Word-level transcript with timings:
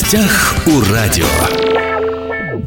гостях 0.00 0.56
у 0.66 0.80
радио. 0.92 1.26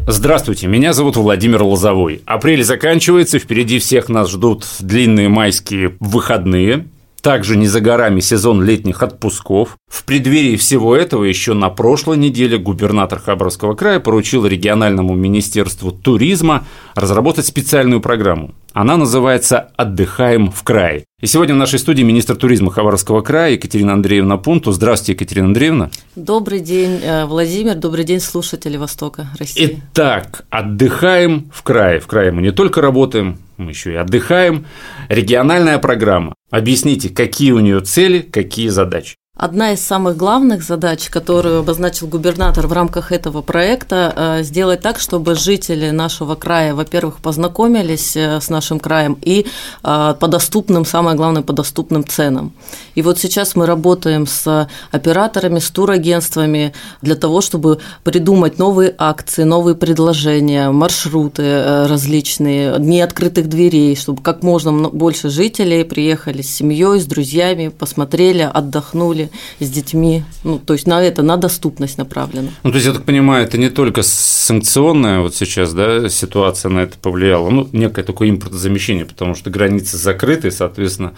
Здравствуйте, 0.07 0.67
меня 0.67 0.93
зовут 0.93 1.15
Владимир 1.15 1.63
Лозовой. 1.63 2.21
Апрель 2.25 2.63
заканчивается, 2.63 3.39
впереди 3.39 3.79
всех 3.79 4.07
нас 4.07 4.29
ждут 4.29 4.65
длинные 4.79 5.29
майские 5.29 5.95
выходные. 5.99 6.87
Также 7.21 7.57
не 7.57 7.67
за 7.67 7.81
горами 7.81 8.19
сезон 8.19 8.63
летних 8.63 9.01
отпусков. 9.01 9.77
В 9.87 10.03
преддверии 10.03 10.57
всего 10.57 10.95
этого 10.95 11.23
еще 11.23 11.53
на 11.53 11.69
прошлой 11.69 12.17
неделе 12.17 12.59
губернатор 12.59 13.19
Хабаровского 13.19 13.73
края 13.73 13.99
поручил 13.99 14.45
региональному 14.45 15.15
министерству 15.15 15.91
туризма 15.91 16.67
разработать 16.93 17.47
специальную 17.47 17.99
программу. 17.99 18.53
Она 18.73 18.97
называется 18.97 19.69
«Отдыхаем 19.77 20.49
в 20.49 20.63
крае». 20.63 21.05
И 21.21 21.27
сегодня 21.27 21.53
в 21.53 21.59
нашей 21.59 21.77
студии 21.77 22.01
министр 22.01 22.35
туризма 22.35 22.71
Хабаровского 22.71 23.21
края 23.21 23.51
Екатерина 23.51 23.93
Андреевна 23.93 24.37
Пунту. 24.37 24.71
Здравствуйте, 24.71 25.13
Екатерина 25.13 25.47
Андреевна. 25.47 25.91
Добрый 26.15 26.59
день, 26.59 26.99
э, 27.03 27.25
Владимир. 27.25 27.75
Добрый 27.75 28.03
день, 28.03 28.19
слушатели 28.19 28.75
Востока 28.75 29.27
России. 29.37 29.79
Итак, 29.93 30.45
отдыхаем 30.49 31.51
в 31.53 31.61
крае. 31.61 31.99
В 31.99 32.07
крае 32.07 32.31
мы 32.31 32.41
не 32.41 32.51
только 32.51 32.81
работаем, 32.81 33.37
мы 33.57 33.69
еще 33.69 33.93
и 33.93 33.95
отдыхаем. 33.95 34.65
Региональная 35.07 35.77
программа. 35.77 36.33
Объясните, 36.49 37.09
какие 37.09 37.51
у 37.51 37.59
нее 37.59 37.79
цели, 37.81 38.21
какие 38.21 38.69
задачи. 38.69 39.15
Одна 39.35 39.71
из 39.71 39.81
самых 39.81 40.15
главных 40.15 40.61
задач, 40.61 41.09
которую 41.09 41.61
обозначил 41.61 42.05
губернатор 42.05 42.67
в 42.67 42.71
рамках 42.71 43.11
этого 43.11 43.41
проекта, 43.41 44.13
э, 44.15 44.43
сделать 44.43 44.81
так, 44.81 44.99
чтобы 44.99 45.33
жители 45.33 45.89
нашего 45.89 46.35
края, 46.35 46.75
во-первых, 46.75 47.17
познакомились 47.17 48.15
э, 48.15 48.39
с 48.39 48.49
нашим 48.49 48.79
краем 48.79 49.17
и 49.23 49.47
э, 49.83 50.15
по 50.19 50.27
доступным, 50.27 50.85
самое 50.85 51.17
главное, 51.17 51.41
по 51.41 51.51
доступным 51.51 52.07
ценам. 52.07 52.53
И 52.93 53.01
вот 53.01 53.17
сейчас 53.17 53.55
мы 53.55 53.65
работаем 53.65 54.27
с 54.27 54.69
операторами, 54.91 55.57
с 55.57 55.71
турагентствами 55.71 56.71
для 57.01 57.15
того, 57.15 57.41
чтобы 57.41 57.79
придумать 58.03 58.59
новые 58.59 58.93
акции, 58.99 59.45
новые 59.45 59.73
предложения, 59.73 60.69
маршруты 60.69 61.87
различные, 61.87 62.77
дни 62.77 63.01
открытых 63.01 63.49
дверей, 63.49 63.95
чтобы 63.95 64.21
как 64.21 64.43
можно 64.43 64.89
больше 64.89 65.29
жителей 65.29 65.83
приехали 65.83 66.43
с 66.43 66.55
семьей, 66.55 66.99
с 66.99 67.05
друзьями, 67.05 67.69
посмотрели, 67.69 68.47
отдохнули 68.53 69.22
школе 69.23 69.29
с 69.59 69.69
детьми. 69.69 70.23
Ну, 70.43 70.59
то 70.59 70.73
есть 70.73 70.87
на 70.87 71.01
это, 71.03 71.21
на 71.21 71.37
доступность 71.37 71.97
направлено. 71.97 72.49
Ну, 72.63 72.71
то 72.71 72.75
есть, 72.75 72.87
я 72.87 72.93
так 72.93 73.03
понимаю, 73.03 73.45
это 73.45 73.57
не 73.57 73.69
только 73.69 74.01
санкционная 74.03 75.21
вот 75.21 75.35
сейчас 75.35 75.73
да, 75.73 76.09
ситуация 76.09 76.69
на 76.69 76.79
это 76.79 76.97
повлияла, 76.97 77.49
ну, 77.49 77.67
некое 77.71 78.03
такое 78.03 78.29
импортозамещение, 78.29 79.05
потому 79.05 79.35
что 79.35 79.49
границы 79.49 79.97
закрыты, 79.97 80.51
соответственно, 80.51 81.13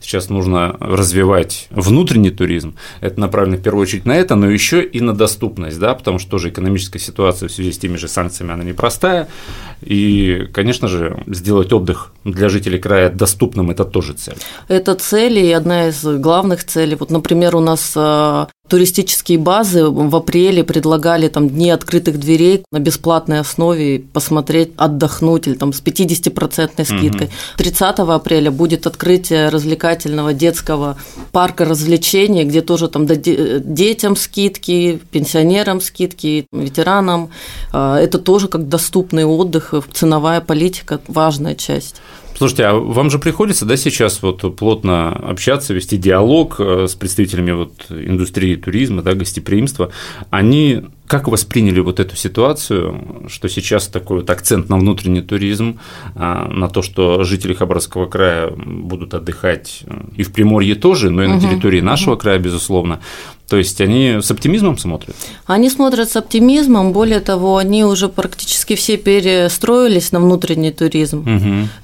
сейчас 0.00 0.30
нужно 0.30 0.76
развивать 0.80 1.68
внутренний 1.70 2.30
туризм. 2.30 2.74
Это 3.00 3.20
направлено 3.20 3.56
в 3.56 3.62
первую 3.62 3.82
очередь 3.82 4.06
на 4.06 4.16
это, 4.16 4.34
но 4.34 4.48
еще 4.48 4.82
и 4.82 5.00
на 5.00 5.14
доступность, 5.14 5.78
да, 5.78 5.94
потому 5.94 6.18
что 6.18 6.30
тоже 6.30 6.48
экономическая 6.48 6.98
ситуация 6.98 7.48
в 7.48 7.52
связи 7.52 7.72
с 7.72 7.78
теми 7.78 7.96
же 7.96 8.08
санкциями, 8.08 8.52
она 8.52 8.64
непростая. 8.64 9.28
И, 9.82 10.48
конечно 10.52 10.88
же, 10.88 11.22
сделать 11.26 11.72
отдых 11.72 12.12
для 12.24 12.48
жителей 12.48 12.78
края 12.78 13.10
доступным– 13.10 13.70
это 13.72 13.84
тоже 13.84 14.12
цель. 14.12 14.36
Это 14.68 14.94
цель 14.94 15.38
и 15.38 15.52
одна 15.52 15.88
из 15.88 16.04
главных 16.04 16.64
целей. 16.64 16.96
Вот, 16.96 17.10
например, 17.10 17.49
у 17.56 17.60
нас 17.60 17.92
э, 17.96 18.46
туристические 18.70 19.38
базы 19.38 19.84
в 19.84 20.14
апреле 20.14 20.62
предлагали 20.62 21.28
там 21.28 21.50
дни 21.50 21.70
открытых 21.70 22.18
дверей 22.18 22.64
на 22.70 22.78
бесплатной 22.78 23.40
основе 23.40 24.04
посмотреть, 24.12 24.72
отдохнуть 24.76 25.48
или 25.48 25.54
там 25.54 25.72
с 25.72 25.82
50% 25.82 26.84
скидкой. 26.84 27.26
Угу. 27.26 27.32
30 27.58 27.98
апреля 27.98 28.50
будет 28.50 28.86
открытие 28.86 29.48
развлекательного 29.48 30.32
детского 30.32 30.96
парка 31.32 31.64
развлечений, 31.64 32.44
где 32.44 32.62
тоже 32.62 32.88
там 32.88 33.06
детям 33.06 34.16
скидки, 34.16 35.00
пенсионерам 35.10 35.80
скидки, 35.80 36.46
ветеранам. 36.52 37.30
А, 37.72 37.98
это 37.98 38.18
тоже 38.18 38.46
как 38.46 38.68
доступный 38.68 39.24
отдых, 39.24 39.74
ценовая 39.92 40.40
политика 40.40 41.00
важная 41.08 41.56
часть. 41.56 41.96
Слушайте, 42.40 42.64
а 42.64 42.72
вам 42.72 43.10
же 43.10 43.18
приходится, 43.18 43.66
да, 43.66 43.76
сейчас 43.76 44.22
вот 44.22 44.56
плотно 44.56 45.12
общаться, 45.12 45.74
вести 45.74 45.98
диалог 45.98 46.56
э, 46.58 46.86
с 46.88 46.94
представителями 46.94 47.50
вот 47.50 47.72
индустрии 47.90 48.56
туризма, 48.56 49.02
да, 49.02 49.12
гостеприимства. 49.12 49.92
Они 50.30 50.84
как 51.10 51.26
восприняли 51.26 51.80
вот 51.80 51.98
эту 51.98 52.14
ситуацию, 52.14 53.26
что 53.26 53.48
сейчас 53.48 53.88
такой 53.88 54.18
вот 54.18 54.30
акцент 54.30 54.68
на 54.68 54.78
внутренний 54.78 55.22
туризм, 55.22 55.80
а, 56.14 56.46
на 56.46 56.68
то, 56.68 56.82
что 56.82 57.24
жители 57.24 57.52
Хабаровского 57.52 58.06
края 58.06 58.52
будут 58.54 59.12
отдыхать 59.12 59.80
э, 59.86 60.02
и 60.14 60.22
в 60.22 60.32
Приморье 60.32 60.76
тоже, 60.76 61.10
но 61.10 61.24
и 61.24 61.26
на 61.26 61.40
территории 61.40 61.80
нашего 61.80 62.14
края, 62.14 62.38
безусловно. 62.38 63.00
То 63.50 63.56
есть 63.56 63.80
они 63.80 64.18
с 64.22 64.30
оптимизмом 64.30 64.78
смотрят? 64.78 65.16
Они 65.44 65.70
смотрят 65.70 66.08
с 66.08 66.14
оптимизмом, 66.14 66.92
более 66.92 67.18
того, 67.18 67.56
они 67.56 67.84
уже 67.84 68.08
практически 68.08 68.76
все 68.76 68.96
перестроились 68.96 70.12
на 70.12 70.20
внутренний 70.20 70.70
туризм. 70.70 71.22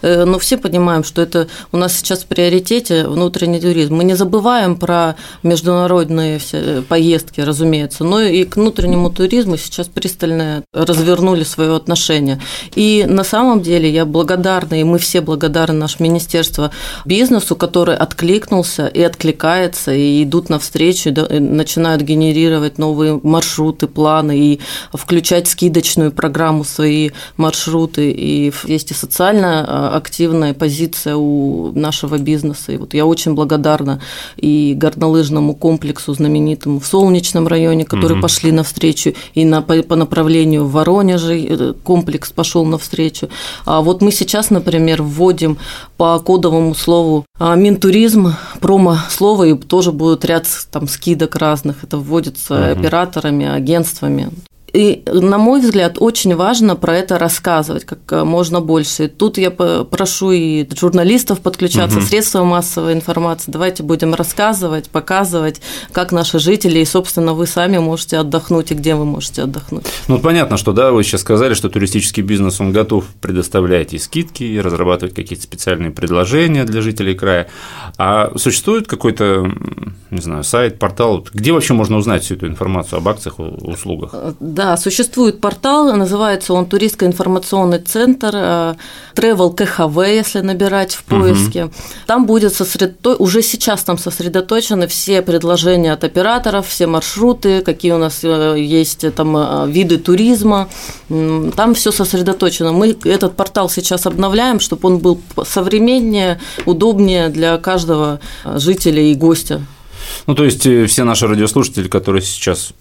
Угу. 0.03 0.25
Но 0.27 0.39
все 0.39 0.59
понимаем, 0.59 1.03
что 1.03 1.23
это 1.23 1.49
у 1.73 1.77
нас 1.77 1.97
сейчас 1.97 2.23
в 2.23 2.27
приоритете 2.27 3.09
внутренний 3.09 3.61
туризм. 3.61 3.97
Мы 3.97 4.05
не 4.05 4.15
забываем 4.15 4.77
про 4.77 5.17
международные 5.43 6.39
все 6.39 6.83
поездки, 6.83 7.41
разумеется, 7.41 8.05
но 8.05 8.21
и 8.21 8.45
к 8.45 8.55
внутреннему 8.55 9.11
туризму 9.17 9.57
сейчас 9.57 9.89
пристально 9.89 10.63
развернули 10.73 11.45
свое 11.45 11.75
отношение. 11.75 12.41
И 12.75 13.05
на 13.09 13.25
самом 13.25 13.63
деле 13.63 13.91
я 13.91 14.05
благодарна, 14.05 14.81
и 14.81 14.85
мы 14.85 14.99
все 14.99 15.21
благодарны 15.21 15.79
наше 15.79 16.03
министерство 16.03 16.71
бизнесу, 17.05 17.57
который 17.57 17.97
откликнулся 17.97 18.87
и 18.87 19.03
откликается, 19.03 19.93
и 19.95 20.23
идут 20.23 20.51
навстречу, 20.51 21.15
начинают 21.31 22.03
генерировать 22.03 22.79
новые 22.79 23.19
маршруты, 23.23 23.87
планы 23.87 24.39
и 24.39 24.61
включать 24.93 25.49
скидочную 25.49 26.13
программу 26.13 26.63
в 26.63 26.69
свои 26.69 27.11
маршруты. 27.37 28.11
И 28.11 28.53
есть 28.65 28.91
и 28.91 28.95
социально 28.95 29.65
а, 29.67 29.97
активная 29.97 30.55
позиция 30.55 31.17
у 31.17 31.73
нашего 31.73 32.19
бизнеса. 32.19 32.73
И 32.73 32.77
вот 32.77 32.95
я 32.95 33.07
очень 33.07 33.35
благодарна 33.35 34.01
и 34.37 34.75
горнолыжному 34.77 35.55
комплексу 35.55 36.13
знаменитому 36.13 36.81
в 36.81 36.87
Солнечном 36.87 37.47
районе, 37.49 37.85
которые 37.85 38.19
угу. 38.19 38.23
пошли 38.23 38.53
навстречу, 38.53 39.06
и 39.35 39.45
на, 39.45 39.63
по, 39.63 39.83
по 39.83 39.97
направлению 39.97 40.65
в 40.65 40.73
Воронеже 40.73 41.39
э, 41.39 41.75
комплекс 41.83 42.33
пошел 42.33 42.65
навстречу. 42.65 43.29
А 43.65 43.81
вот 43.81 44.03
мы 44.03 44.13
сейчас, 44.13 44.51
например, 44.51 45.03
вводим 45.03 45.59
по 45.97 46.19
кодовому 46.19 46.75
слову 46.75 47.25
а, 47.39 47.55
Минтуризм, 47.55 48.35
промо-слово, 48.61 49.45
и 49.45 49.55
тоже 49.55 49.93
будет 49.93 50.25
ряд 50.25 50.47
там 50.71 50.89
скидок 50.89 51.37
разных. 51.37 51.85
Это 51.85 51.99
вводится 51.99 52.55
угу. 52.55 52.81
операторами, 52.81 53.47
агентствами. 53.47 54.31
И, 54.77 55.03
на 55.11 55.39
мой 55.39 55.63
взгляд, 55.63 55.97
очень 55.99 56.35
важно 56.37 56.77
про 56.77 56.97
это 56.97 57.19
рассказывать 57.19 57.87
как 57.87 57.99
э, 58.11 58.25
можно 58.25 58.61
больше. 58.61 59.05
И 59.05 59.09
тут 59.09 59.39
я 59.39 59.51
прошу 59.51 60.33
и 60.33 60.67
журналистов 60.79 61.41
подключаться, 61.41 61.99
угу. 61.99 62.07
средства 62.07 62.45
массовой 62.45 62.93
информации. 62.93 63.51
Давайте 63.51 63.83
будем 63.83 64.13
рассказывать, 64.15 64.91
показывать, 64.91 65.63
как 65.93 66.13
наши 66.13 66.39
жители, 66.39 66.81
и, 66.81 66.85
собственно, 66.85 67.33
вы 67.33 67.47
сами 67.47 67.79
можете 67.79 68.19
отдохнуть, 68.19 68.71
и 68.71 68.75
где 68.75 68.95
вы 68.95 69.07
можете 69.07 69.43
отдохнуть. 69.43 69.87
Ну, 70.09 70.19
понятно, 70.19 70.59
что, 70.59 70.73
да, 70.73 70.91
вы 70.91 71.05
сейчас 71.05 71.23
сказали, 71.23 71.55
что 71.55 71.71
туристический 71.71 72.23
бизнес, 72.23 72.61
он 72.61 72.73
готов 72.73 73.07
предоставлять 73.23 73.95
и 73.95 73.99
скидки, 73.99 74.45
и 74.45 74.61
разрабатывать 74.61 75.15
какие-то 75.15 75.43
специальные 75.43 75.91
предложения 75.91 76.65
для 76.65 76.83
жителей 76.83 77.15
края. 77.15 77.49
А 77.97 78.31
существует 78.37 78.89
какой-то, 78.89 79.51
не 80.11 80.21
знаю, 80.21 80.45
сайт, 80.45 80.79
портал, 80.79 81.27
где 81.33 81.53
вообще 81.53 81.73
можно 81.73 81.97
узнать 81.97 82.25
всю 82.25 82.35
эту 82.35 82.47
информацию 82.47 82.99
об 82.99 83.09
акциях, 83.09 83.39
услугах? 83.39 84.15
Да, 84.41 84.66
существует 84.77 85.41
портал, 85.41 85.95
называется 85.95 86.53
он 86.55 86.67
Туристско-информационный 86.67 87.79
центр 87.79 88.31
э, 88.35 88.75
Travel 89.15 89.55
КХВ, 89.55 89.99
если 90.07 90.41
набирать 90.41 90.95
в 90.95 91.05
поиске. 91.05 91.65
Угу. 91.65 91.73
Там 92.07 92.27
будет 92.27 92.55
сосредоточено, 92.55 93.23
уже 93.23 93.43
сейчас 93.43 93.85
там 93.85 93.99
сосредоточены 93.99 94.87
все 94.87 95.23
предложения 95.23 95.93
от 95.93 96.05
операторов, 96.05 96.67
все 96.67 96.87
маршруты, 96.87 97.61
какие 97.61 97.93
у 97.93 97.99
нас 97.99 98.21
э, 98.25 98.57
есть 98.59 99.05
э, 99.05 99.11
там 99.11 99.71
виды 99.71 99.99
туризма. 99.99 100.69
Там 101.09 101.75
все 101.75 101.93
сосредоточено. 101.93 102.73
Мы 102.73 102.97
этот 103.05 103.37
портал 103.37 103.69
сейчас 103.69 104.07
обновляем, 104.07 104.59
чтобы 104.61 104.89
он 104.89 104.99
был 104.99 105.21
современнее, 105.45 106.41
удобнее 106.65 107.29
для 107.29 107.59
каждого 107.59 108.21
жителя 108.45 109.03
и 109.03 109.15
гостя. 109.15 109.63
Ну, 110.27 110.35
то 110.35 110.45
есть 110.45 110.63
все 110.63 111.05
наши 111.05 111.27
радиослушатели, 111.27 111.89
которые 111.89 112.23
сейчас 112.23 112.73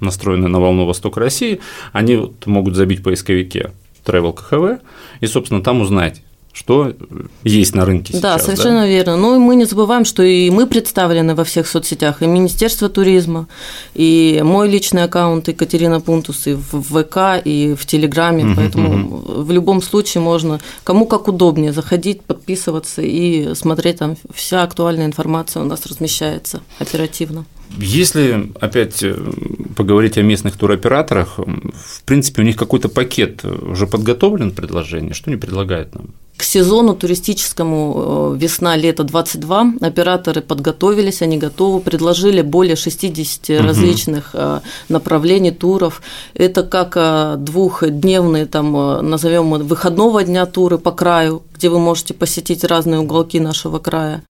настроены 0.00 0.48
на 0.48 0.60
волну 0.60 0.86
Восток 0.86 1.16
России, 1.16 1.60
они 1.92 2.16
вот 2.16 2.46
могут 2.46 2.76
забить 2.76 3.00
в 3.00 3.02
поисковике 3.02 3.72
Travel 4.04 4.34
КХВ 4.34 4.82
и, 5.20 5.26
собственно, 5.26 5.62
там 5.62 5.80
узнать, 5.80 6.22
что 6.52 6.92
есть 7.44 7.74
на 7.74 7.84
рынке 7.84 8.12
сейчас. 8.12 8.22
Да, 8.22 8.38
совершенно 8.38 8.80
да? 8.80 8.86
верно. 8.86 9.16
Ну 9.16 9.36
и 9.36 9.38
мы 9.38 9.54
не 9.54 9.64
забываем, 9.64 10.04
что 10.04 10.22
и 10.22 10.50
мы 10.50 10.66
представлены 10.66 11.34
во 11.34 11.44
всех 11.44 11.66
соцсетях, 11.68 12.22
и 12.22 12.26
Министерство 12.26 12.88
туризма, 12.88 13.46
и 13.94 14.40
мой 14.44 14.68
личный 14.68 15.04
аккаунт 15.04 15.48
Екатерина 15.48 16.00
Пунтус, 16.00 16.46
и 16.46 16.54
в 16.54 16.82
ВК, 16.82 17.42
и 17.44 17.74
в 17.78 17.86
Телеграме, 17.86 18.44
угу, 18.44 18.52
поэтому 18.56 19.04
угу. 19.04 19.42
в 19.42 19.52
любом 19.52 19.80
случае 19.80 20.22
можно, 20.22 20.60
кому 20.82 21.06
как 21.06 21.28
удобнее, 21.28 21.72
заходить, 21.72 22.22
подписываться 22.22 23.00
и 23.02 23.54
смотреть, 23.54 23.98
там 23.98 24.16
вся 24.34 24.62
актуальная 24.62 25.06
информация 25.06 25.62
у 25.62 25.66
нас 25.66 25.86
размещается 25.86 26.62
оперативно. 26.78 27.44
Если 27.78 28.50
опять 28.60 29.02
э, 29.02 29.16
поговорить 29.76 30.18
о 30.18 30.22
местных 30.22 30.56
туроператорах, 30.56 31.38
в 31.38 32.02
принципе, 32.04 32.42
у 32.42 32.44
них 32.44 32.56
какой-то 32.56 32.88
пакет 32.88 33.44
уже 33.44 33.86
подготовлен 33.86 34.50
предложение, 34.50 35.14
что 35.14 35.30
они 35.30 35.36
предлагают 35.38 35.94
нам? 35.94 36.10
К 36.36 36.42
сезону 36.42 36.94
туристическому 36.94 38.34
э, 38.34 38.38
весна-лето 38.38 39.04
22 39.04 39.74
операторы 39.80 40.40
подготовились, 40.40 41.22
они 41.22 41.38
готовы, 41.38 41.80
предложили 41.80 42.42
более 42.42 42.76
60 42.76 43.50
угу. 43.50 43.66
различных 43.66 44.30
э, 44.34 44.60
направлений 44.88 45.52
туров. 45.52 46.02
Это 46.34 46.62
как 46.62 47.42
двухдневные, 47.44 48.46
там, 48.46 49.08
назовем 49.08 49.50
выходного 49.50 50.24
дня 50.24 50.46
туры 50.46 50.78
по 50.78 50.92
краю, 50.92 51.42
где 51.54 51.68
вы 51.68 51.78
можете 51.78 52.14
посетить 52.14 52.64
разные 52.64 53.00
уголки 53.00 53.38
нашего 53.38 53.78
края. 53.78 54.24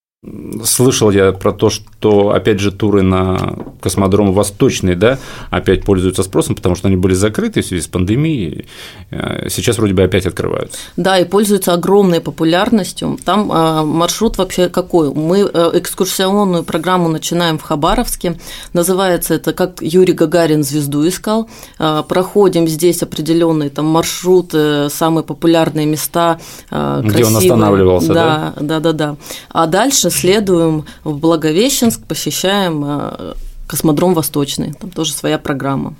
Слышал 0.63 1.09
я 1.09 1.31
про 1.31 1.51
то, 1.51 1.71
что, 1.71 2.29
опять 2.29 2.59
же, 2.59 2.71
туры 2.71 3.01
на 3.01 3.55
космодром 3.81 4.33
Восточный, 4.33 4.93
да, 4.93 5.17
опять 5.49 5.83
пользуются 5.83 6.21
спросом, 6.21 6.53
потому 6.53 6.75
что 6.75 6.89
они 6.89 6.95
были 6.95 7.15
закрыты 7.15 7.63
в 7.63 7.65
связи 7.65 7.81
с 7.81 7.87
пандемией. 7.87 8.67
Э, 9.09 9.49
сейчас 9.49 9.79
вроде 9.79 9.95
бы 9.95 10.03
опять 10.03 10.27
открываются. 10.27 10.77
Да, 10.95 11.17
и 11.17 11.25
пользуются 11.25 11.73
огромной 11.73 12.21
популярностью. 12.21 13.17
Там 13.25 13.51
э, 13.51 13.83
маршрут 13.83 14.37
вообще 14.37 14.69
какой? 14.69 15.11
Мы 15.11 15.39
э, 15.39 15.71
экскурсионную 15.73 16.63
программу 16.65 17.09
начинаем 17.09 17.57
в 17.57 17.63
Хабаровске. 17.63 18.39
Называется 18.73 19.33
это 19.33 19.53
как 19.53 19.81
Юрий 19.81 20.13
Гагарин 20.13 20.63
звезду 20.63 21.07
искал. 21.07 21.49
Проходим 21.79 22.67
здесь 22.67 23.01
определенные 23.01 23.71
там 23.71 23.85
маршруты, 23.85 24.87
самые 24.91 25.23
популярные 25.23 25.87
места, 25.87 26.39
красивые. 26.69 27.11
Где 27.11 27.25
он 27.25 27.37
останавливался, 27.37 28.13
да? 28.13 28.53
Да, 28.57 28.61
да, 28.61 28.79
да, 28.79 28.91
да. 28.91 29.15
А 29.49 29.65
дальше 29.65 30.10
следуем 30.11 30.85
в 31.03 31.17
Благовещенск, 31.17 32.03
посещаем 32.05 32.83
э, 32.85 33.33
космодром 33.67 34.13
Восточный, 34.13 34.73
там 34.73 34.91
тоже 34.91 35.13
своя 35.13 35.37
программа. 35.37 35.95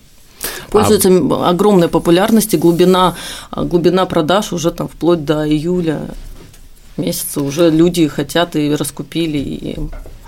Пользуется 0.70 1.10
а... 1.10 1.50
огромной 1.50 1.88
популярностью, 1.88 2.60
глубина, 2.60 3.16
глубина 3.52 4.06
продаж 4.06 4.54
уже 4.54 4.72
там 4.72 4.88
вплоть 4.88 5.26
до 5.26 5.48
июля 5.48 6.02
месяца. 6.98 7.42
Уже 7.42 7.70
люди 7.70 8.08
хотят 8.08 8.56
и 8.56 8.74
раскупили, 8.76 9.38
и 9.38 9.78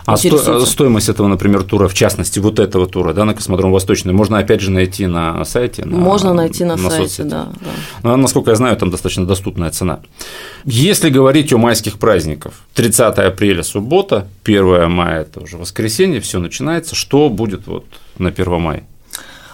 а 0.06 0.18
сто, 0.18 0.66
стоимость 0.66 1.10
этого, 1.10 1.28
например, 1.28 1.64
тура, 1.64 1.88
в 1.88 1.94
частности, 1.94 2.40
вот 2.40 2.60
этого 2.60 2.88
тура, 2.88 3.14
да, 3.14 3.26
на 3.26 3.34
космодром 3.34 3.72
Восточный, 3.72 4.14
можно 4.14 4.38
опять 4.38 4.62
же 4.62 4.72
найти 4.72 5.08
на 5.08 5.44
сайте? 5.46 5.86
На, 5.86 5.98
можно 5.98 6.34
найти 6.34 6.66
на, 6.66 6.76
на 6.76 6.90
сайте, 6.90 7.08
соцсети. 7.08 7.28
да. 7.28 7.50
да. 8.04 8.10
Ну, 8.10 8.18
насколько 8.18 8.52
я 8.52 8.56
знаю, 8.56 8.76
там 8.76 8.92
достаточно 8.92 9.26
доступная 9.26 9.72
цена. 9.72 10.02
Если 10.66 11.10
говорить 11.10 11.54
о 11.54 11.58
майских 11.58 12.00
праздниках, 12.00 12.54
30 12.74 13.18
апреля 13.20 13.64
суббота, 13.64 14.28
1 14.44 14.92
мая 14.92 15.22
это 15.22 15.40
уже 15.40 15.58
воскресенье, 15.58 16.20
все 16.20 16.40
начинается. 16.40 16.96
Что 16.96 17.30
будет 17.30 17.68
вот 17.68 17.86
на 18.18 18.30
1 18.30 18.60
мая? 18.60 18.84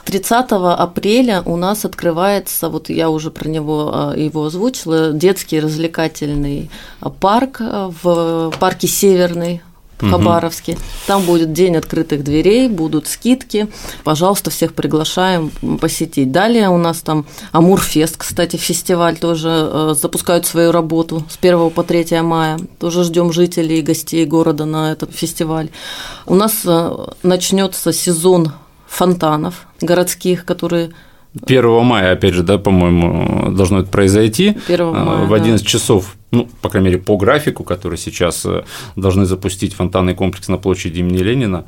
30 0.05 0.51
апреля 0.51 1.43
у 1.45 1.55
нас 1.55 1.85
открывается, 1.85 2.69
вот 2.69 2.89
я 2.89 3.11
уже 3.11 3.29
про 3.29 3.47
него 3.47 3.91
а, 3.93 4.15
его 4.15 4.45
озвучила, 4.45 5.11
детский 5.13 5.59
развлекательный 5.59 6.71
парк 7.19 7.59
в 7.59 8.51
парке 8.59 8.87
Северный 8.87 9.61
в 9.99 10.09
Хабаровске. 10.09 10.73
Угу. 10.73 10.81
Там 11.07 11.23
будет 11.23 11.53
день 11.53 11.75
открытых 11.75 12.23
дверей, 12.23 12.67
будут 12.67 13.07
скидки. 13.07 13.67
Пожалуйста, 14.03 14.49
всех 14.49 14.73
приглашаем 14.73 15.51
посетить. 15.79 16.31
Далее 16.31 16.69
у 16.69 16.77
нас 16.77 17.01
там 17.01 17.25
Амурфест, 17.51 18.17
кстати, 18.17 18.55
фестиваль 18.55 19.17
тоже 19.17 19.49
э, 19.49 19.95
запускают 19.99 20.45
свою 20.45 20.71
работу 20.71 21.23
с 21.29 21.37
1 21.37 21.69
по 21.71 21.83
3 21.83 22.21
мая. 22.21 22.59
Тоже 22.79 23.03
ждем 23.03 23.31
жителей 23.31 23.79
и 23.79 23.81
гостей 23.81 24.25
города 24.25 24.65
на 24.65 24.91
этот 24.91 25.13
фестиваль. 25.13 25.69
У 26.25 26.35
нас 26.35 26.61
э, 26.65 27.07
начнется 27.23 27.93
сезон 27.93 28.53
фонтанов 28.87 29.67
городских, 29.81 30.45
которые 30.45 30.91
1 31.45 31.83
мая, 31.83 32.13
опять 32.13 32.33
же, 32.33 32.43
да, 32.43 32.57
по-моему, 32.57 33.51
должно 33.51 33.79
это 33.79 33.89
произойти. 33.89 34.57
1 34.67 34.81
а, 34.81 35.05
мая, 35.05 35.25
в 35.25 35.33
11 35.33 35.63
да. 35.63 35.69
часов, 35.69 36.15
ну, 36.31 36.47
по 36.61 36.69
крайней 36.69 36.89
мере, 36.89 36.99
по 36.99 37.17
графику, 37.17 37.63
который 37.63 37.97
сейчас 37.97 38.45
э, 38.45 38.63
должны 38.95 39.25
запустить 39.25 39.73
фонтанный 39.73 40.15
комплекс 40.15 40.47
на 40.47 40.57
площади 40.57 40.99
имени 40.99 41.17
Ленина. 41.17 41.65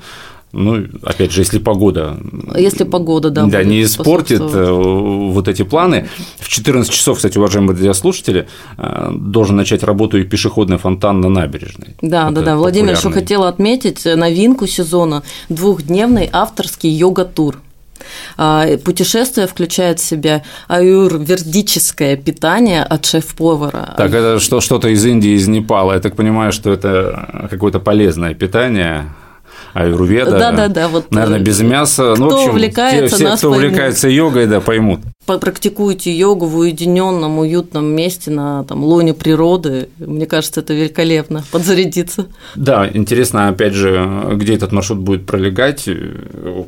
Ну, 0.53 0.85
опять 1.03 1.31
же, 1.31 1.41
если 1.41 1.59
погода. 1.59 2.17
Если 2.57 2.83
погода, 2.83 3.29
да. 3.29 3.45
Да, 3.45 3.63
не 3.63 3.83
испортит 3.83 4.41
э, 4.41 4.71
вот 4.71 5.47
эти 5.47 5.63
планы. 5.63 6.09
В 6.39 6.49
14 6.49 6.91
часов, 6.91 7.17
кстати, 7.17 7.37
уважаемые 7.37 7.77
радиослушатели, 7.77 8.47
э, 8.77 9.11
должен 9.15 9.55
начать 9.55 9.83
работу 9.83 10.17
и 10.17 10.23
пешеходный 10.23 10.77
фонтан 10.77 11.21
на 11.21 11.29
набережной. 11.29 11.95
Да, 12.01 12.25
Это 12.25 12.35
да, 12.35 12.41
да. 12.41 12.57
Владимир 12.57 12.95
еще 12.97 13.11
хотела 13.11 13.47
отметить 13.47 14.03
новинку 14.05 14.67
сезона 14.67 15.23
двухдневный 15.49 16.29
авторский 16.31 16.89
йога-тур. 16.89 17.59
А, 18.37 18.77
путешествие 18.77 19.47
включает 19.47 19.99
в 19.99 20.03
себя 20.03 20.43
аюрвердическое 20.67 22.17
питание 22.17 22.83
от 22.83 23.05
шеф-повара. 23.05 23.93
Так, 23.97 24.13
это 24.13 24.39
что, 24.39 24.61
что-то 24.61 24.89
из 24.89 25.05
Индии, 25.05 25.31
из 25.31 25.47
Непала. 25.47 25.93
Я 25.93 25.99
так 25.99 26.15
понимаю, 26.15 26.51
что 26.51 26.71
это 26.71 27.47
какое-то 27.49 27.79
полезное 27.79 28.33
питание 28.33 29.05
аюрведа. 29.73 30.31
Да, 30.31 30.51
да, 30.51 30.67
да. 30.67 30.87
Вот, 30.87 31.11
наверное, 31.11 31.39
без 31.39 31.61
мяса. 31.61 32.13
Кто 32.13 32.23
ну, 32.23 32.29
в 32.29 32.33
общем, 32.33 32.49
увлекается, 32.51 33.15
все, 33.15 33.35
кто 33.37 33.49
поймут. 33.51 33.65
увлекается 33.65 34.09
йогой, 34.09 34.47
да, 34.47 34.59
поймут. 34.61 35.01
Практикуйте 35.39 36.11
йогу 36.11 36.45
в 36.45 36.57
уединенном, 36.57 37.39
уютном 37.39 37.85
месте 37.85 38.31
на 38.31 38.63
там, 38.63 38.83
лоне 38.83 39.13
природы. 39.13 39.89
Мне 39.97 40.25
кажется, 40.25 40.61
это 40.61 40.73
великолепно, 40.73 41.43
подзарядиться. 41.51 42.27
Да, 42.55 42.89
интересно, 42.91 43.49
опять 43.49 43.73
же, 43.73 44.35
где 44.35 44.55
этот 44.55 44.71
маршрут 44.71 44.99
будет 44.99 45.25
пролегать, 45.25 45.87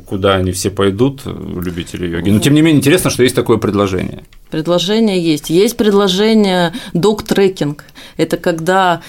куда 0.06 0.34
они 0.34 0.52
все 0.52 0.70
пойдут, 0.70 1.22
любители 1.24 2.06
йоги. 2.06 2.30
Но, 2.30 2.38
тем 2.40 2.54
не 2.54 2.62
менее, 2.62 2.78
интересно, 2.78 3.10
что 3.10 3.22
есть 3.22 3.34
такое 3.34 3.58
предложение. 3.58 4.24
Предложение 4.50 5.20
есть. 5.20 5.50
Есть 5.50 5.76
предложение 5.76 6.72
док-трекинг. 6.92 7.84
Это 8.16 8.36
когда 8.36 9.00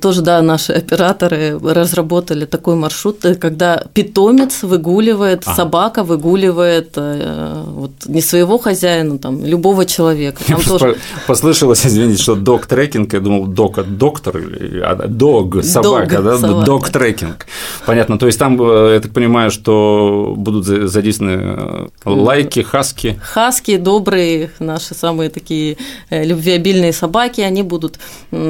тоже, 0.00 0.22
да, 0.22 0.42
наши 0.42 0.72
операторы 0.72 1.58
разработали 1.58 2.44
такой 2.44 2.74
маршрут, 2.74 3.18
когда 3.40 3.84
питомец 3.94 4.62
выгуливает, 4.62 5.42
а. 5.46 5.54
собака 5.54 6.02
выгуливает 6.02 6.92
э, 6.96 7.62
вот, 7.66 7.92
не 8.06 8.20
своего 8.20 8.58
хозяина, 8.58 9.18
там, 9.18 9.44
любого 9.44 9.84
человека. 9.84 10.42
Там 10.46 10.60
тоже... 10.62 10.96
Послышалось, 11.26 11.86
извините, 11.86 12.22
что 12.22 12.34
док-трекинг, 12.34 13.12
я 13.12 13.20
думал, 13.20 13.46
док 13.46 13.78
от 13.78 13.98
доктор, 13.98 14.36
а 14.82 15.06
дог, 15.08 15.64
собака, 15.64 16.22
да, 16.22 16.38
док-трекинг. 16.38 17.46
Понятно, 17.86 18.18
то 18.18 18.26
есть 18.26 18.38
там, 18.38 18.60
э, 18.60 18.94
я 18.94 19.00
так 19.00 19.12
понимаю, 19.12 19.50
что 19.50 20.34
будут 20.36 20.64
задействованы 20.64 21.40
э, 21.40 21.88
лайки, 22.04 22.60
хаски. 22.60 23.20
Хаски, 23.22 23.76
добрые, 23.76 24.50
наши 24.58 24.94
самые 24.94 25.30
такие 25.30 25.76
любвеобильные 26.10 26.92
собаки, 26.92 27.40
они 27.40 27.62
будут 27.62 27.98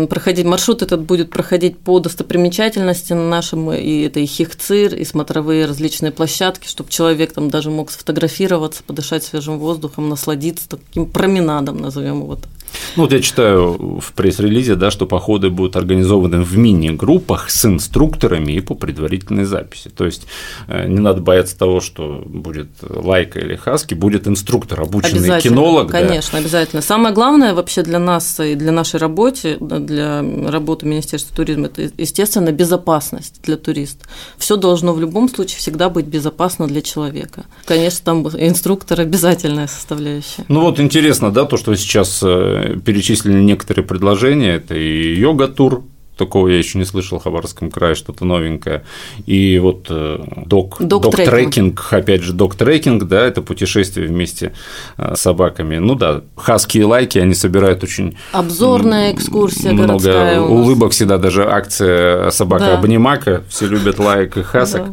проходить 0.09 0.47
маршрут 0.47 0.82
этот 0.92 1.06
будет 1.06 1.30
проходить 1.30 1.78
по 1.78 1.99
достопримечательностям 1.99 3.30
нашим, 3.30 3.72
и 3.72 4.02
это 4.02 4.20
и 4.20 4.26
хихцир, 4.26 4.94
и 4.94 5.04
смотровые 5.04 5.66
различные 5.66 6.12
площадки, 6.12 6.68
чтобы 6.68 6.90
человек 6.90 7.32
там 7.32 7.50
даже 7.50 7.70
мог 7.70 7.90
сфотографироваться, 7.90 8.82
подышать 8.82 9.25
свежим 9.25 9.58
воздухом, 9.58 10.08
насладиться 10.08 10.68
таким 10.68 11.06
променадом, 11.06 11.78
назовем 11.78 12.20
его 12.20 12.37
так. 12.37 12.50
Ну, 12.96 13.04
вот 13.04 13.12
я 13.12 13.20
читаю 13.20 14.00
в 14.00 14.12
пресс-релизе, 14.12 14.74
да, 14.74 14.90
что 14.90 15.06
походы 15.06 15.50
будут 15.50 15.76
организованы 15.76 16.42
в 16.42 16.56
мини-группах 16.56 17.50
с 17.50 17.64
инструкторами 17.64 18.52
и 18.52 18.60
по 18.60 18.74
предварительной 18.74 19.44
записи. 19.44 19.88
То 19.88 20.04
есть 20.04 20.26
э, 20.68 20.88
не 20.88 20.98
надо 21.00 21.20
бояться 21.20 21.58
того, 21.58 21.80
что 21.80 22.22
будет 22.26 22.68
лайка 22.82 23.40
или 23.40 23.56
хаски, 23.56 23.94
будет 23.94 24.26
инструктор, 24.26 24.80
обученный 24.80 25.40
кинолог. 25.40 25.90
Конечно, 25.90 26.32
да. 26.32 26.38
обязательно. 26.38 26.82
Самое 26.82 27.14
главное 27.14 27.54
вообще 27.54 27.82
для 27.82 27.98
нас 27.98 28.40
и 28.40 28.54
для 28.54 28.72
нашей 28.72 29.00
работы, 29.00 29.56
для 29.60 30.22
работы 30.46 30.86
Министерства 30.86 31.36
туризма, 31.36 31.66
это, 31.66 31.90
естественно, 31.96 32.52
безопасность 32.52 33.40
для 33.42 33.56
туриста. 33.56 34.04
Все 34.38 34.56
должно 34.56 34.92
в 34.92 35.00
любом 35.00 35.28
случае 35.28 35.58
всегда 35.58 35.88
быть 35.88 36.06
безопасно 36.06 36.66
для 36.66 36.82
человека. 36.82 37.44
Конечно, 37.64 38.00
там 38.04 38.28
инструктор 38.28 39.00
обязательная 39.00 39.66
составляющая. 39.66 40.44
Ну 40.48 40.60
вот 40.60 40.80
интересно, 40.80 41.30
да, 41.30 41.44
то, 41.44 41.56
что 41.56 41.74
сейчас 41.74 42.20
э, 42.22 42.72
перечислены 42.81 43.43
некоторые 43.43 43.85
предложения. 43.85 44.57
Это 44.57 44.75
и 44.75 45.14
йога-тур, 45.14 45.85
такого 46.16 46.49
я 46.49 46.59
еще 46.59 46.78
не 46.78 46.85
слышал 46.85 47.19
в 47.19 47.23
Хабаровском 47.25 47.71
крае, 47.71 47.95
что-то 47.95 48.25
новенькое. 48.25 48.85
И 49.26 49.59
вот 49.59 49.87
э, 49.88 50.19
док, 50.47 50.76
док-трекинг, 50.81 51.88
опять 51.90 52.23
же, 52.23 52.33
док-трекинг, 52.33 53.04
да, 53.04 53.25
это 53.26 53.42
путешествие 53.42 54.07
вместе 54.07 54.52
э, 54.99 55.14
с 55.16 55.21
собаками. 55.33 55.78
Ну 55.78 55.95
да, 55.95 56.23
хаски 56.37 56.78
и 56.78 56.85
лайки, 56.85 57.19
они 57.19 57.35
собирают 57.35 57.83
очень… 57.83 58.16
Обзорная 58.33 59.12
экскурсия 59.12 59.73
Много 59.73 60.40
улыбок 60.40 60.92
всегда, 60.92 61.16
даже 61.16 61.49
акция 61.49 62.31
собака-обнимака, 62.31 63.38
да. 63.38 63.42
все 63.49 63.66
любят 63.66 63.99
лайк 63.99 64.37
и 64.37 64.42
хасок. 64.42 64.88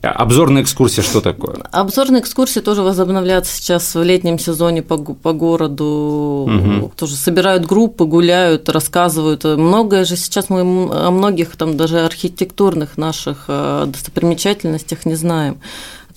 Да. 0.00 0.10
Обзорная 0.12 0.62
экскурсия 0.62 1.04
что 1.04 1.20
такое? 1.20 1.56
Обзорные 1.70 2.22
экскурсии 2.22 2.60
тоже 2.60 2.82
возобновляются 2.82 3.54
сейчас 3.54 3.94
в 3.94 4.02
летнем 4.02 4.38
сезоне 4.38 4.82
по, 4.82 4.96
по 4.96 5.32
городу, 5.32 6.48
угу. 6.48 6.92
тоже 6.96 7.16
собирают 7.16 7.66
группы, 7.66 8.04
гуляют, 8.04 8.68
рассказывают. 8.68 9.44
Многое 9.44 10.04
же 10.04 10.16
сейчас 10.16 10.48
мы 10.62 10.90
о 10.94 11.10
многих 11.10 11.56
там 11.56 11.76
даже 11.76 12.00
архитектурных 12.00 12.96
наших 12.96 13.46
э, 13.48 13.84
достопримечательностях 13.86 15.06
не 15.06 15.16
знаем. 15.16 15.58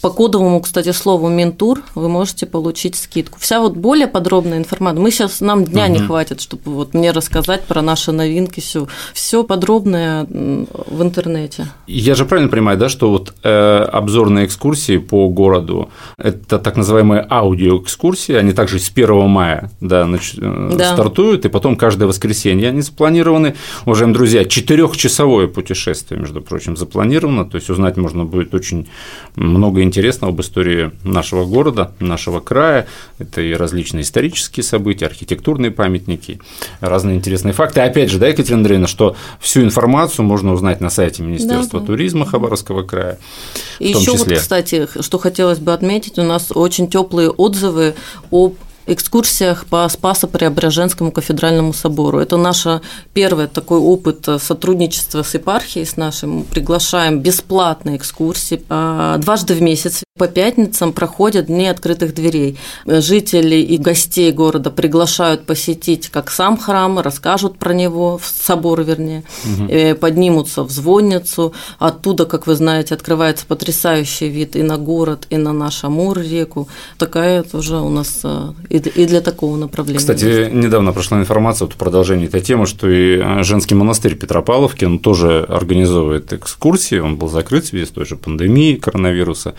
По 0.01 0.11
кодовому, 0.11 0.61
кстати, 0.61 0.91
слову 0.91 1.27
«Ментур» 1.27 1.81
вы 1.95 2.07
можете 2.07 2.45
получить 2.45 2.95
скидку. 2.95 3.39
Вся 3.39 3.59
вот 3.59 3.75
более 3.75 4.07
подробная 4.07 4.59
информация. 4.59 5.01
Мы 5.01 5.09
сейчас, 5.09 5.41
нам 5.41 5.65
дня 5.65 5.85
угу. 5.85 5.93
не 5.93 5.99
хватит, 5.99 6.39
чтобы 6.39 6.61
вот 6.65 6.93
мне 6.93 7.11
рассказать 7.11 7.63
про 7.63 7.81
наши 7.81 8.11
новинки, 8.11 8.59
все, 8.59 8.87
все 9.13 9.43
подробное 9.43 10.27
в 10.29 11.01
интернете. 11.01 11.67
Я 11.87 12.13
же 12.13 12.25
правильно 12.25 12.49
понимаю, 12.49 12.77
да, 12.77 12.89
что 12.89 13.09
вот 13.09 13.33
э, 13.43 13.49
обзорные 13.91 14.45
экскурсии 14.45 14.97
по 14.97 15.27
городу– 15.29 15.89
это 16.17 16.59
так 16.59 16.77
называемые 16.77 17.25
аудиоэкскурсии, 17.27 18.35
они 18.35 18.53
также 18.53 18.79
с 18.79 18.91
1 18.93 19.27
мая 19.27 19.71
да, 19.81 20.05
нач... 20.05 20.35
Э, 20.37 20.75
да. 20.77 20.93
стартуют, 20.93 21.45
и 21.45 21.49
потом 21.49 21.75
каждое 21.75 22.05
воскресенье 22.05 22.69
они 22.69 22.81
запланированы. 22.81 23.55
Уважаемые 23.85 24.13
друзья, 24.13 24.45
четырехчасовое 24.45 25.47
путешествие, 25.47 26.19
между 26.19 26.41
прочим, 26.41 26.77
запланировано, 26.77 27.45
то 27.45 27.55
есть 27.55 27.69
узнать 27.71 27.97
можно 27.97 28.25
будет 28.25 28.53
очень 28.53 28.87
много 29.35 29.86
интересного 29.87 30.33
об 30.33 30.41
истории 30.41 30.91
нашего 31.03 31.45
города, 31.45 31.91
нашего 31.99 32.39
края. 32.39 32.87
Это 33.17 33.41
и 33.41 33.53
различные 33.53 34.03
исторические 34.03 34.63
события, 34.63 35.05
архитектурные 35.05 35.71
памятники, 35.71 36.39
разные 36.79 37.15
интересные 37.15 37.53
факты. 37.53 37.79
И 37.79 37.83
опять 37.83 38.11
же, 38.11 38.19
да, 38.19 38.27
Екатерина 38.27 38.59
Андреевна, 38.59 38.87
что 38.87 39.15
всю 39.39 39.61
информацию 39.61 40.25
можно 40.25 40.53
узнать 40.53 40.81
на 40.81 40.89
сайте 40.89 41.23
Министерства 41.23 41.79
да, 41.79 41.85
туризма 41.85 42.25
Хабаровского 42.25 42.83
края. 42.83 43.17
И 43.79 43.89
еще 43.89 44.11
вот, 44.11 44.31
кстати, 44.31 44.87
что 44.99 45.17
хотелось 45.17 45.59
бы 45.59 45.73
отметить, 45.73 46.19
у 46.19 46.23
нас 46.23 46.51
очень 46.53 46.87
теплые 46.89 47.29
отзывы 47.29 47.95
об 48.31 48.55
экскурсиях 48.87 49.65
по 49.65 49.87
Спасо-Преображенскому 49.87 51.11
кафедральному 51.11 51.73
собору. 51.73 52.19
Это 52.19 52.37
наш 52.37 52.65
первый 53.13 53.47
такой 53.47 53.79
опыт 53.79 54.27
сотрудничества 54.41 55.23
с 55.23 55.33
епархией, 55.33 55.85
с 55.85 55.97
нашим. 55.97 56.31
Мы 56.37 56.43
приглашаем 56.43 57.19
бесплатные 57.19 57.97
экскурсии 57.97 58.63
а, 58.69 59.17
дважды 59.17 59.53
в 59.53 59.61
месяц. 59.61 60.03
По 60.17 60.27
пятницам 60.27 60.93
проходят 60.93 61.45
дни 61.45 61.67
открытых 61.67 62.15
дверей. 62.15 62.57
Жители 62.85 63.57
и 63.57 63.77
гостей 63.77 64.31
города 64.31 64.71
приглашают 64.71 65.45
посетить 65.45 66.09
как 66.09 66.31
сам 66.31 66.57
храм, 66.57 66.99
расскажут 66.99 67.59
про 67.59 67.73
него, 67.73 68.17
в 68.17 68.25
собор 68.25 68.81
вернее, 68.83 69.23
угу. 69.45 69.99
поднимутся 69.99 70.63
в 70.63 70.71
звонницу. 70.71 71.53
Оттуда, 71.77 72.25
как 72.25 72.47
вы 72.47 72.55
знаете, 72.55 72.95
открывается 72.95 73.45
потрясающий 73.45 74.29
вид 74.29 74.55
и 74.55 74.63
на 74.63 74.77
город, 74.77 75.27
и 75.29 75.37
на 75.37 75.53
наш 75.53 75.83
Амур 75.83 76.19
реку. 76.19 76.67
Такая 76.97 77.43
тоже 77.43 77.77
у 77.77 77.89
нас 77.89 78.23
э, 78.85 78.89
и 78.95 79.05
для 79.05 79.21
такого 79.21 79.57
направления. 79.57 79.99
Кстати, 79.99 80.49
недавно 80.51 80.93
прошла 80.93 81.19
информация 81.19 81.65
вот 81.65 81.73
в 81.73 81.77
продолжении 81.77 82.27
этой 82.27 82.41
темы, 82.41 82.65
что 82.65 82.89
и 82.89 83.17
э, 83.17 83.43
женский 83.43 83.75
монастырь 83.75 84.15
Петропавловки, 84.15 84.85
он 84.85 84.99
тоже 84.99 85.45
организовывает 85.47 86.33
экскурсии, 86.33 86.99
он 86.99 87.17
был 87.17 87.29
закрыт 87.29 87.65
в 87.65 87.67
связи 87.67 87.85
с 87.85 87.89
той 87.89 88.05
же 88.05 88.15
пандемией 88.15 88.77
коронавируса, 88.77 89.55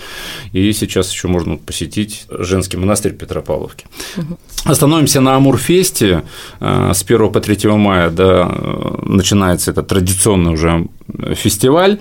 и 0.52 0.72
сейчас 0.72 1.10
еще 1.10 1.28
можно 1.28 1.56
посетить 1.56 2.26
женский 2.30 2.76
монастырь 2.76 3.12
Петропавловки. 3.12 3.86
Угу. 4.16 4.38
Остановимся 4.64 5.20
на 5.20 5.36
Амурфесте. 5.36 6.22
Э, 6.60 6.92
с 6.94 7.02
1 7.02 7.32
по 7.32 7.40
3 7.40 7.68
мая 7.72 8.10
да, 8.10 8.50
э, 8.50 8.98
начинается 9.02 9.70
этот 9.70 9.88
традиционный 9.88 10.52
уже 10.52 10.86
фестиваль. 11.34 11.98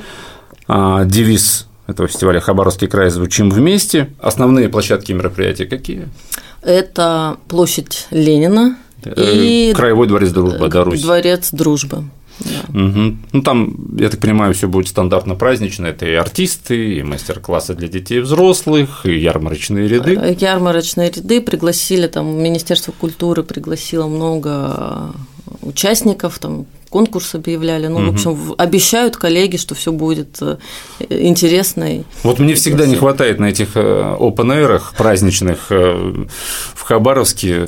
Девиз 0.68 1.68
этого 1.88 2.10
фестиваля 2.10 2.42
«Хабаровский 2.42 2.88
край. 2.88 3.10
Звучим 3.10 3.50
вместе». 3.50 4.10
Основные 4.20 4.68
площадки 4.70 5.14
мероприятия 5.14 5.66
какие? 5.66 6.10
Это 6.68 7.38
площадь 7.48 8.08
Ленина 8.12 8.78
э, 9.06 9.14
и 9.16 9.74
Краевой 9.74 10.06
дворец 10.06 10.32
дружбы, 10.32 10.68
да, 10.68 10.84
Русь. 10.84 11.02
Дворец 11.02 11.52
дружбы. 11.54 12.04
Да. 12.40 12.80
Угу. 12.80 13.18
Ну, 13.32 13.42
там, 13.42 13.96
я 13.98 14.10
так 14.10 14.20
понимаю, 14.20 14.54
все 14.54 14.68
будет 14.68 14.90
стандартно 14.90 15.36
празднично. 15.36 15.86
Это 15.86 16.06
и 16.06 16.14
артисты, 16.14 16.96
и 16.96 17.04
мастер-классы 17.04 17.74
для 17.74 17.88
детей 17.88 18.18
и 18.18 18.20
взрослых, 18.20 19.06
и 19.06 19.18
ярмарочные 19.18 19.88
ряды. 19.88 20.16
Э, 20.16 20.36
ярмарочные 20.38 21.10
ряды 21.10 21.40
пригласили, 21.40 22.08
там, 22.08 22.38
Министерство 22.38 22.92
культуры 22.92 23.44
пригласило 23.44 24.08
много 24.08 25.14
участников, 25.62 26.38
там, 26.40 26.66
конкурс 26.90 27.36
объявляли. 27.36 27.88
Ну, 27.88 27.98
угу. 27.98 28.06
в 28.06 28.14
общем, 28.14 28.56
обещают 28.58 29.18
коллеги, 29.18 29.58
что 29.58 29.76
все 29.76 29.92
будет 29.92 30.38
э, 30.42 30.58
интересно. 31.10 32.04
Вот 32.24 32.40
мне 32.40 32.56
всегда 32.56 32.86
не 32.86 32.96
хватает 32.96 33.40
на 33.40 33.46
этих 33.46 33.76
open 33.76 34.48
air 34.48 34.82
праздничных 34.98 35.68
э, 35.70 36.26
в 36.74 36.82
Хабаровске. 36.82 37.68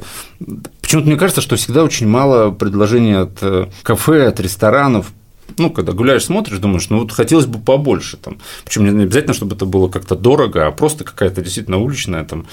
Почему-то 0.82 1.08
мне 1.08 1.18
кажется, 1.18 1.42
что 1.42 1.56
всегда 1.56 1.84
очень 1.84 2.08
мало 2.08 2.52
предложений 2.52 3.22
от 3.22 3.38
э, 3.42 3.68
кафе, 3.84 4.28
от 4.28 4.40
ресторанов 4.40 5.12
ну, 5.58 5.70
когда 5.70 5.94
гуляешь, 5.94 6.26
смотришь, 6.26 6.60
думаешь, 6.60 6.90
ну 6.90 7.00
вот 7.00 7.12
хотелось 7.12 7.46
бы 7.46 7.60
побольше 7.60 8.18
там. 8.18 8.38
Причем 8.66 8.84
не 8.84 9.04
обязательно, 9.04 9.34
чтобы 9.34 9.56
это 9.56 9.66
было 9.66 9.90
как-то 9.90 10.16
дорого, 10.16 10.68
а 10.68 10.72
просто 10.72 11.04
какая-то 11.04 11.42
действительно 11.42 11.78
уличная 11.78 12.24
там 12.24 12.46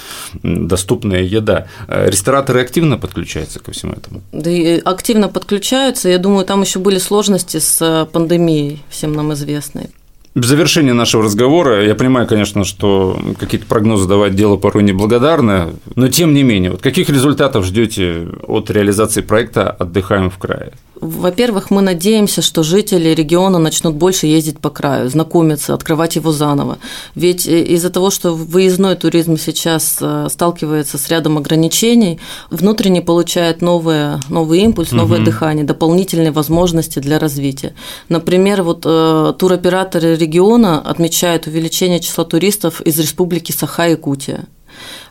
доступная 0.43 1.23
еда. 1.23 1.69
Э, 1.89 2.09
рестораторы 2.09 2.61
активно 2.61 2.99
подключаются 2.99 3.61
ко 3.61 3.73
всему 3.73 3.93
этому. 3.93 4.23
Да 4.33 4.51
и 4.51 4.79
активно 4.79 5.29
подключаются. 5.29 6.09
Я 6.09 6.19
думаю, 6.19 6.45
там 6.45 6.63
еще 6.63 6.79
были 6.79 6.99
сложности 6.99 7.59
с 7.59 7.81
э, 7.81 8.07
пандемией, 8.11 8.83
всем 8.89 9.13
нам 9.13 9.33
известной. 9.33 9.91
В 10.37 10.45
завершение 10.45 10.93
нашего 10.93 11.25
разговора, 11.25 11.83
я 11.83 11.95
понимаю, 11.95 12.27
конечно, 12.27 12.65
что 12.65 13.19
какие-то 13.41 13.67
прогнозы 13.67 14.07
давать 14.07 14.35
дело 14.35 14.59
порой 14.59 14.83
неблагодарно, 14.83 15.71
но 15.95 16.09
тем 16.09 16.35
не 16.35 16.43
менее, 16.43 16.73
вот 16.73 16.83
каких 16.83 17.09
результатов 17.09 17.65
ждете 17.65 18.29
от 18.47 18.71
реализации 18.71 19.23
проекта 19.23 19.71
«Отдыхаем 19.71 20.29
в 20.29 20.37
крае»? 20.37 20.73
Во-первых, 21.01 21.71
мы 21.71 21.83
надеемся, 21.83 22.41
что 22.41 22.63
жители 22.63 23.11
региона 23.11 23.59
начнут 23.59 23.95
больше 23.95 24.27
ездить 24.27 24.59
по 24.61 24.71
краю, 24.71 25.11
знакомиться, 25.11 25.75
открывать 25.75 26.17
его 26.17 26.33
заново. 26.33 26.79
Ведь 27.15 27.47
э, 27.47 27.63
из-за 27.65 27.91
того, 27.91 28.11
что 28.11 28.35
выездной 28.35 28.97
туризм 28.97 29.37
сейчас 29.37 29.99
э, 30.01 30.29
сталкивается 30.31 30.97
с 30.97 31.09
рядом 31.09 31.37
ограничений, 31.37 32.19
внутренне 32.51 33.03
получает 33.03 33.61
новое, 33.61 34.21
новый 34.31 34.61
импульс, 34.61 34.93
новое 34.93 35.19
угу. 35.19 35.27
дыхание, 35.27 35.65
дополнительные 35.65 36.33
возможности 36.33 36.99
для 36.99 37.19
развития. 37.19 37.75
Например, 38.09 38.63
вот 38.63 38.85
э, 38.87 39.35
туроператоры 39.39 40.17
региона 40.17 40.81
отмечают 40.81 41.47
увеличение 41.47 42.01
числа 42.01 42.25
туристов 42.25 42.81
из 42.81 42.99
республики 42.99 43.53
Саха-Якутия. 43.53 44.47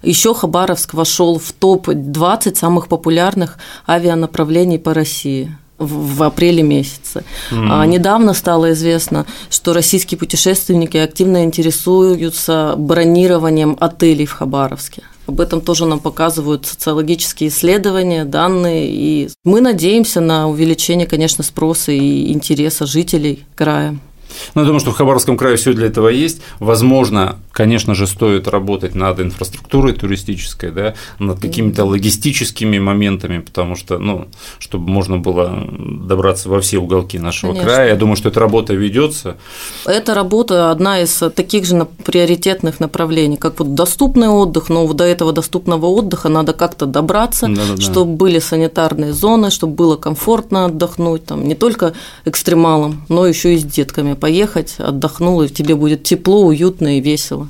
Еще 0.01 0.33
Хабаровск 0.33 0.93
вошел 0.95 1.37
в 1.39 1.51
топ-20 1.51 2.55
самых 2.55 2.87
популярных 2.87 3.57
авианаправлений 3.87 4.79
по 4.79 4.93
России 4.93 5.55
в, 5.77 6.23
апреле 6.23 6.63
месяце. 6.63 7.23
Mm-hmm. 7.51 7.67
А 7.69 7.85
недавно 7.85 8.33
стало 8.33 8.71
известно, 8.73 9.25
что 9.49 9.73
российские 9.73 10.17
путешественники 10.17 10.97
активно 10.97 11.43
интересуются 11.43 12.75
бронированием 12.77 13.77
отелей 13.79 14.25
в 14.25 14.33
Хабаровске. 14.33 15.03
Об 15.27 15.41
этом 15.41 15.61
тоже 15.61 15.85
нам 15.85 15.99
показывают 15.99 16.67
социологические 16.67 17.49
исследования, 17.49 18.25
данные, 18.25 18.87
и 18.89 19.29
мы 19.43 19.59
надеемся 19.59 20.21
на 20.21 20.47
увеличение, 20.47 21.07
конечно, 21.07 21.43
спроса 21.43 21.91
и 21.91 22.31
интереса 22.31 22.85
жителей 22.85 23.45
края. 23.55 23.97
Ну, 24.53 24.61
я 24.61 24.65
думаю, 24.65 24.79
что 24.79 24.91
в 24.91 24.95
Хабаровском 24.95 25.37
крае 25.37 25.57
все 25.57 25.73
для 25.73 25.87
этого 25.87 26.09
есть. 26.09 26.41
Возможно, 26.59 27.37
конечно 27.51 27.95
же, 27.95 28.07
стоит 28.07 28.47
работать 28.47 28.95
над 28.95 29.19
инфраструктурой 29.19 29.93
туристической, 29.93 30.71
да, 30.71 30.95
над 31.19 31.39
какими-то 31.39 31.85
логистическими 31.85 32.79
моментами, 32.79 33.39
потому 33.39 33.75
что, 33.75 33.97
ну, 33.97 34.27
чтобы 34.59 34.89
можно 34.89 35.17
было 35.17 35.67
добраться 35.69 36.49
во 36.49 36.59
все 36.61 36.77
уголки 36.77 37.19
нашего 37.19 37.51
конечно. 37.51 37.71
края. 37.71 37.89
Я 37.89 37.95
думаю, 37.95 38.15
что 38.15 38.29
эта 38.29 38.39
работа 38.39 38.73
ведется. 38.73 39.37
Эта 39.85 40.13
работа 40.13 40.71
одна 40.71 41.01
из 41.01 41.21
таких 41.35 41.65
же 41.65 41.87
приоритетных 42.03 42.79
направлений, 42.79 43.37
как 43.37 43.59
вот 43.59 43.75
доступный 43.75 44.29
отдых, 44.29 44.69
но 44.69 44.91
до 44.93 45.03
этого 45.03 45.31
доступного 45.33 45.87
отдыха 45.87 46.29
надо 46.29 46.53
как-то 46.53 46.85
добраться, 46.85 47.47
Да-да-да. 47.47 47.81
чтобы 47.81 48.13
были 48.15 48.39
санитарные 48.39 49.13
зоны, 49.13 49.51
чтобы 49.51 49.73
было 49.73 49.95
комфортно 49.95 50.65
отдохнуть, 50.65 51.25
там 51.25 51.47
не 51.47 51.55
только 51.55 51.93
экстремалам, 52.25 53.05
но 53.09 53.25
еще 53.25 53.53
и 53.53 53.57
с 53.57 53.63
детками 53.63 54.13
поехать, 54.25 54.77
отдохнул, 54.79 55.43
и 55.43 55.49
тебе 55.49 55.75
будет 55.75 56.01
тепло, 56.01 56.47
уютно 56.47 56.97
и 56.97 56.99
весело. 56.99 57.47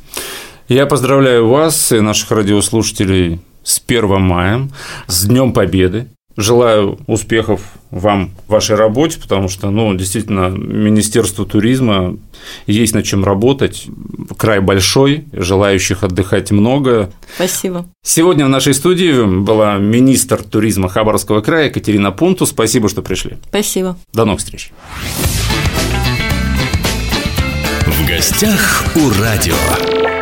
Я 0.68 0.86
поздравляю 0.88 1.48
вас 1.48 1.94
и 1.94 2.02
наших 2.02 2.32
радиослушателей 2.32 3.40
с 3.64 3.82
1 3.88 4.22
мая, 4.22 4.68
с 5.08 5.24
Днем 5.24 5.54
Победы. 5.54 6.08
Желаю 6.36 7.00
успехов 7.08 7.62
вам 7.92 8.32
в 8.46 8.52
вашей 8.52 8.76
работе, 8.76 9.22
потому 9.22 9.48
что, 9.48 9.70
ну, 9.70 9.96
действительно, 9.96 10.50
Министерство 10.50 11.46
туризма 11.46 12.18
есть 12.68 12.94
над 12.94 13.06
чем 13.06 13.24
работать. 13.24 13.86
Край 14.36 14.60
большой, 14.60 15.24
желающих 15.32 16.04
отдыхать 16.04 16.52
много. 16.52 17.10
Спасибо. 17.36 17.86
Сегодня 18.04 18.48
в 18.48 18.50
нашей 18.50 18.74
студии 18.74 19.24
была 19.24 19.78
министр 19.78 20.44
туризма 20.44 20.90
Хабаровского 20.90 21.40
края 21.40 21.68
Екатерина 21.68 22.12
Пунту. 22.12 22.46
Спасибо, 22.46 22.90
что 22.90 23.02
пришли. 23.02 23.38
Спасибо. 23.48 23.98
До 24.12 24.26
новых 24.26 24.42
встреч. 24.42 24.72
Гостях 28.28 28.86
у 28.96 29.12
радио. 29.22 30.15